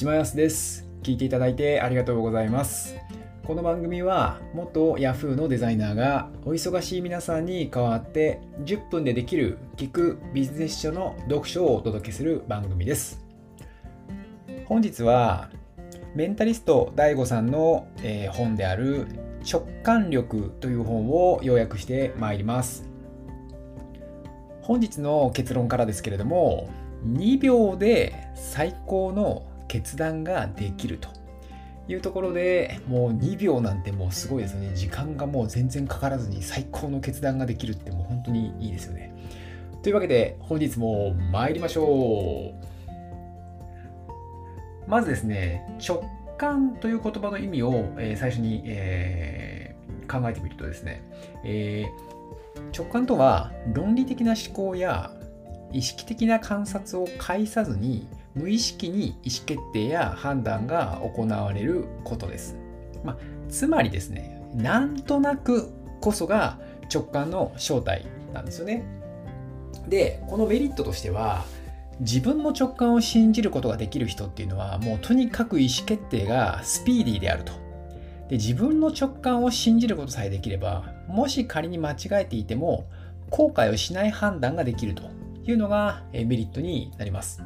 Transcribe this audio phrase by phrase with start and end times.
[0.00, 0.88] 島安です。
[1.02, 2.96] 聞いていただいてありがとうございます。
[3.44, 13.22] この番組は元 Yahoo のデザイナーがお忙しい皆さんに代わって10分でできる聞くビジネス書の読書をお届けする番組です。
[14.64, 15.50] 本日は
[16.14, 19.06] メンタリスト DAIGO さんの、え本である
[19.46, 22.88] 直感力という本を要約してまいります。
[24.62, 26.70] 本日の結論からですけれども
[27.06, 31.08] 2秒で最高の決断ができると
[31.86, 34.72] いうところでもう2秒なんてもうすごいですよね。
[34.74, 39.14] 時間がもう全然かからずに最高の決断ができるってもう本当にいいですよね。
[39.84, 42.52] というわけで本日も参りましょ
[44.88, 44.90] う。
[44.90, 46.02] まずですね直
[46.36, 51.00] 感という言葉の意味を、え最初に、えー、考えてみるとですね、
[51.44, 55.12] えー、直感とは論理的な思考や
[55.72, 62.56] 意識的な観察を介さずに無意識に意思決定や判断が行われることです。
[63.04, 63.16] まあ、
[63.48, 66.58] つまりですね、なんとなくこそが
[66.92, 68.84] 直感の正体なんですよね。
[69.88, 71.44] で、このメリットとしては、
[72.00, 77.52] 自分の直感を信じることができる人っていうのは、もうとにかく意思決定がスピーディーであると。
[78.28, 82.86] で自分の直感を信じることさえできれば、もし仮に間違えていても、
[83.28, 85.02] 後悔をしない判断ができると
[85.44, 87.42] いうのがメリットになります。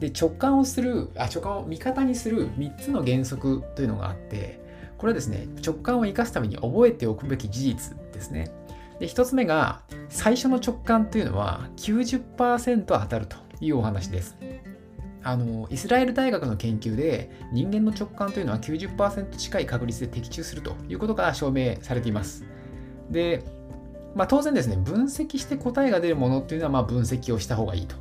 [0.00, 4.60] で直感をするあ直感を味方にする3つの原則というのがあって
[4.98, 8.50] これはですね直感を生かすために覚えておくべき事実ですね。
[8.98, 14.36] で1つ目が最初の直感というのは90%当たるというお話です。
[15.22, 22.44] あのイスラエル大学の研究で人間の直感というのは90%近い確率で的中するということが証明されています。
[23.10, 23.44] で
[24.14, 27.96] まあ、当然ですね、分析して答えが出るものっていうのはま分析をした方がいいと。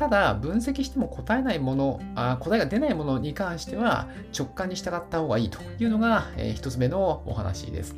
[0.00, 7.94] ただ、分析しても答えないものあ、答えが出ないものに関しては直感に従った方がいいというのが、えー、1つ目のお話です。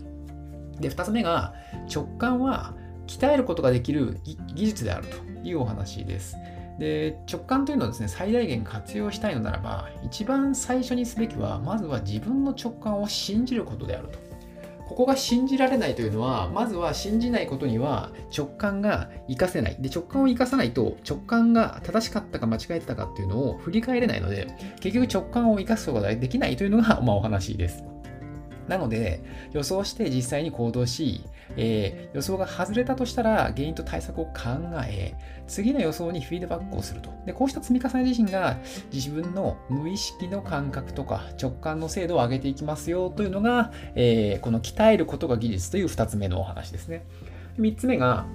[0.81, 1.55] で、2つ目が
[1.89, 2.75] 直感は
[3.07, 4.19] 鍛えることができる
[4.53, 6.37] 技術であるというお話です。
[6.81, 14.19] で直感というのはですね最大限活用したいのならば一番最初にすべきはまずは自分の直感を信じることであると
[14.93, 19.77] ここが信じられないというのは、まずは信じないことには直感が活かせない。
[19.81, 24.49] で、直感を活かさないと、直感が正しかったか間違えてたかっていうのを振り返れないので、
[24.81, 27.85] 結局直感を活かすことができないというのが、まあ、お話です。
[28.69, 29.23] なので、
[29.53, 31.25] 予想して実際に行動し、
[31.57, 34.33] えー、予想が外れたとしたら原因と対策を考
[34.87, 35.15] え、
[35.47, 37.11] 次の予想にフィードバックをすると。
[37.27, 38.59] でこうした積み重ね自身が
[38.93, 47.05] 自分の無意識の感覚とか直感の精度を上げていきますよというのが、えー、この鍛えることが技術という2つ目のお話ですね。
[47.59, 48.27] 3つ目が、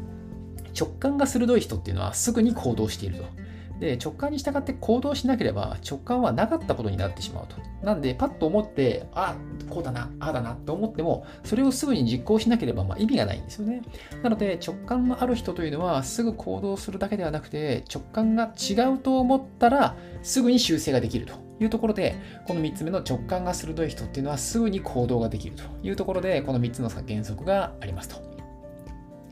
[0.79, 3.46] 直感が鋭い人っていうのはすぐに行動していると。
[3.79, 7.55] で、直感に従って行動しなければ直感はなかったことになってしまうと。
[7.85, 9.35] なんで、パッと思って、あ、
[9.69, 13.81] こうだな、ああだなと思っても、それをすぐに実行しなければまあ意味がないんですよね。
[14.23, 22.15] なので、直感のある人というのは、すぐ行動するだけではなくて、直感が違うと思ったら、すぐに修正ができるというところで、
[22.47, 28.36] この3つ目の直感が鋭い人っていうのは、すぐに行動ができるというところで、この3つの原則がありますと。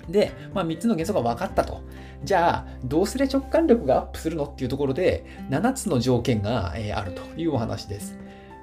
[0.10, 1.82] で、まあ、3つの原則が分かったと。
[2.24, 8.18] じゃあ、どうすれ直感力がアップするのっていうところで、7つの条件が、あるというお話です。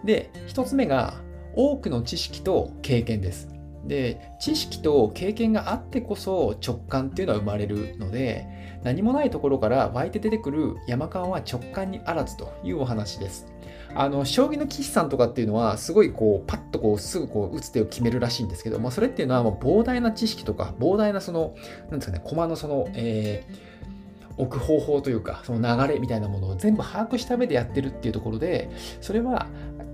[0.04, 1.14] で、1つ目が、
[1.54, 3.48] 多くの知識と経験です。
[3.84, 8.46] で、知識と経験があってこそ直感っていうのは生まれるので、
[8.84, 13.46] 何もないところから湧いて出てくる山感は直感にあらずというお話です。
[13.94, 21.54] あの将棋の棋士さんとかっていうのはすごいこうパッとこうすぐこう打つ手を決めるらしいんですけど、まあ、それっていうのはもう膨大な知識とか膨大なその
[21.90, 28.70] なんですかね駒のその、えー、置く方法というかその流れみたいなものを全部把握した上でやってるっていうところで
[29.00, 29.46] それは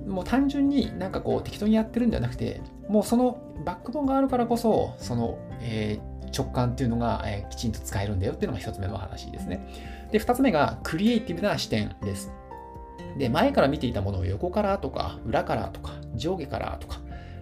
[0.07, 9.67] もう単純になんかこう適当にやってるんではなくてもうそのバックボーンがあるからこそその、えー、直感っていうのが、えー、きちんと使えるんだよっていうのが一つ目の話ですね。
[10.13, 12.33] で、二つ目がクリエイティブな視点です。
[13.19, 17.01] で、前から見ていたものを横からとか、裏からとか、上下からとか、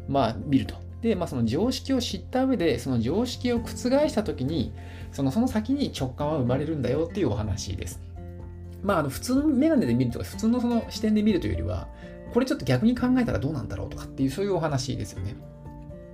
[0.09, 0.75] まあ見ると。
[1.03, 3.69] で、まあその常識を知った上で、その常識を覆
[4.09, 4.73] したときに、
[5.13, 8.01] そのその先に直感は生まれるんだよっていうお話です。
[8.83, 11.89] まあ、あの普通のメガネで見るとか、普通のその視点で見るというよりは、
[12.33, 15.37] これちょっと逆に考えたらどうなんだろうとかっていう、そういうお話ですよね。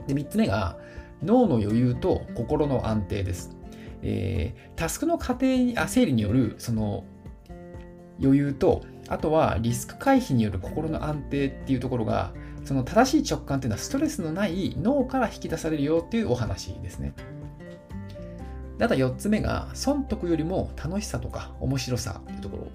[0.07, 0.77] で、3つ目が、
[1.23, 3.57] 脳の余裕と心の安定です。
[4.03, 7.05] えー、タスクの過程にあ整理によるその
[8.21, 8.83] 余裕と
[9.13, 12.33] あとはリスク回避による心の安定っていうところが
[12.65, 17.13] その正しい直感っていうのはストレスのない脳から引き出されるよっていうお話ですね。
[18.81, 22.67] あと4つ目が損得よりも楽しさとか面白さというところ。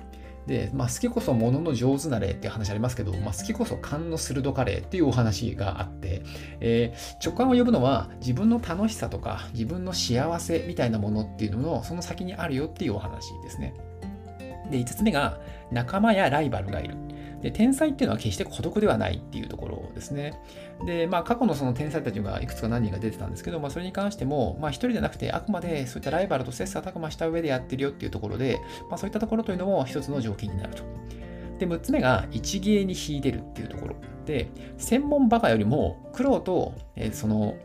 [0.46, 6.24] で、まあ、好きこそものの上手な例っていう話ありますけど、まあ、好きこそ勘の鋭かれっていうお話があって、
[6.62, 13.74] えー、直感を呼ぶのは自分の楽しさとか自分の幸せみたいなものっていうののその先にあるよっていうお話ですね。
[14.72, 15.40] で、5つ目が
[15.72, 16.96] 仲間やライバルがいる。
[17.42, 20.34] で天才っていうのは決して孤独ではないっていうところですね。
[20.86, 28.60] で、まあ、過去のその天才たちがいくつか何人か出てたんですけど、まあ、それに関しても、まあ、一人じゃなくて、あくまでそういったライバルと切磋琢磨した上でやってるよっていうところで、
[28.90, 30.84] まあ、そういったところというのも一つの条件になると。
[31.60, 37.56] で、6つ目が一芸に秀でるっていうところで、専門バカよりも苦労と、えー、その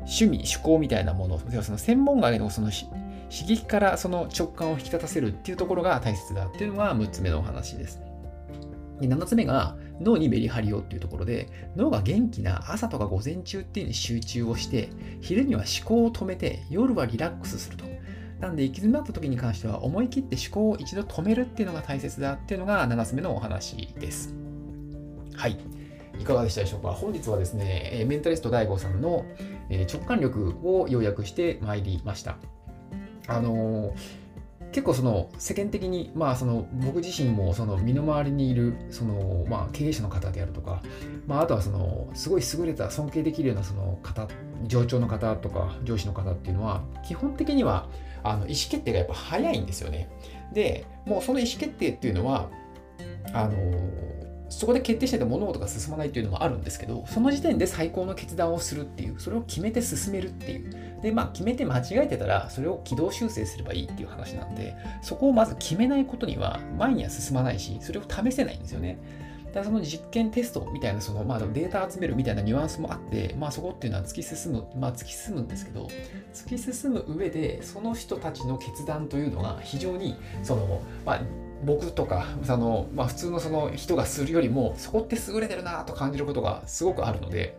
[0.00, 2.70] 趣味、趣向みたいなもの、ではその専門外のその
[3.30, 8.00] 刺激からその直感を引き立たせるっていうところが大切だっていうのが6つ目のお話です。
[9.00, 14.90] で7つ目が脳にメリハリをっていうところで脳が元気な朝とか午前中っていうのに集中をして
[15.20, 17.84] 昼には思考を止めて夜はリラックスすると。
[18.40, 24.34] なんで行き詰まった時に関しては思い切って思考を一度止めるっていうのが大切だっていうのが7つ目のお話です。
[25.34, 25.58] はい。
[26.18, 26.88] いかがでしたでしょうか？
[26.88, 29.24] 本日はですね、メンタリスト DAIGO さんの
[29.70, 32.36] 直感力を要約してまいりました。
[33.30, 33.94] あの
[34.72, 40.80] 結構その世間的に、まあ、その僕自身もその身の回りにいるその、まあ、経営者の方であるとか、
[41.26, 44.28] まあ、あとはそのすごい優れた尊敬できるようなその方
[44.66, 47.88] 上長の方とか上司の方っていうのは基本的には
[48.22, 50.08] あの意思決定がやっぱ早いんですよね。
[50.52, 52.50] でもうその意思決定っていうのは
[53.32, 53.56] あの
[54.50, 61.00] そこで決定しないと物事が進まないっていうのもあるんですけど、その時点で最高の決断をするっていう、それを決めて進めるっていう。
[61.02, 68.98] で、まあ、決めて間違えてたら、それを軌道修正すればいいっていう話なんで、そこをまず決めないことには、前には進まないし、それを試せないんですよね。
[69.46, 75.88] だからその実験テストみたいな、その、まあ、データ集めるみたいなニュアンスもあって、まあ、そこっていうのは突き進む、まあ、突き進むんですけど、
[76.34, 81.20] 突き進む上で、その人たちの決断というのが非常に、その、まあ、
[81.64, 87.56] 僕とかその、まあ、普通のその人がするよりもそこって優れてるなと感じることがすごくあるので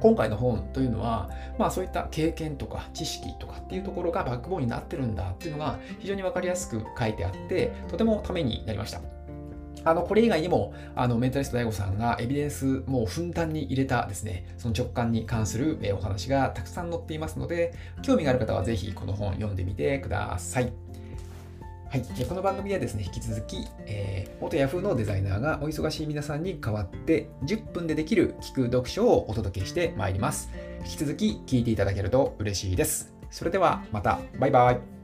[0.00, 9.00] 今回の本というのは、まあ、そういった経験とか知識とかっていうところがバックボーンになってるんだっていうのが非常に分かりやすく書いてあってとてもためになりました。
[9.84, 17.72] あの、これ以外にも、あの、メンタリスト DAIGO さんがエビデンスもうふんだんに入れたですね、その直感に関するお話がたくさん載っていますので、
[18.02, 20.72] 興味がある方はぜひこの本読んでみてください。
[21.88, 30.50] はい、この番組はですね、引き続き、えー、元ヤフーのデザイナーがお忙しい皆さんに代わって10分でできる聞く読書をお届けしてまいります。
[30.80, 33.14] 引き続き聞いていただけると嬉しいです。
[33.30, 34.95] それではまた、バイバイ。